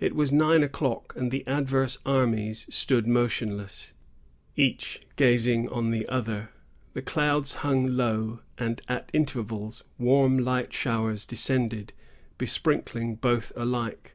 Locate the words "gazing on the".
5.16-6.08